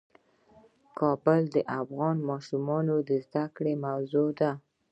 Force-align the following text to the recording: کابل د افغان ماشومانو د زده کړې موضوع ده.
کابل 0.99 1.41
د 1.55 1.57
افغان 1.81 2.17
ماشومانو 2.29 2.95
د 3.09 3.11
زده 3.25 3.45
کړې 3.55 3.73
موضوع 3.85 4.29
ده. 4.39 4.51